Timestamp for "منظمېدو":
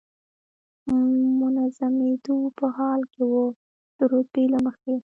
1.39-2.37